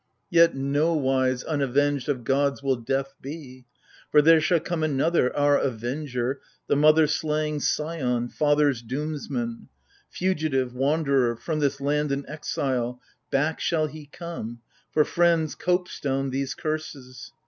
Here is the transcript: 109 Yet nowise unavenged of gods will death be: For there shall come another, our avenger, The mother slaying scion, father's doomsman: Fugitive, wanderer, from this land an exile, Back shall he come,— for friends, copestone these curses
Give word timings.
109 0.31 0.31
Yet 0.65 0.83
nowise 0.95 1.43
unavenged 1.43 2.09
of 2.09 2.23
gods 2.23 2.63
will 2.63 2.77
death 2.77 3.13
be: 3.21 3.67
For 4.09 4.23
there 4.23 4.41
shall 4.41 4.59
come 4.59 4.81
another, 4.81 5.31
our 5.37 5.59
avenger, 5.59 6.41
The 6.65 6.75
mother 6.75 7.05
slaying 7.05 7.59
scion, 7.59 8.29
father's 8.29 8.81
doomsman: 8.81 9.67
Fugitive, 10.09 10.73
wanderer, 10.73 11.35
from 11.35 11.59
this 11.59 11.79
land 11.79 12.11
an 12.11 12.25
exile, 12.27 12.99
Back 13.29 13.59
shall 13.59 13.85
he 13.85 14.07
come,— 14.07 14.61
for 14.91 15.05
friends, 15.05 15.53
copestone 15.53 16.31
these 16.31 16.55
curses 16.55 17.31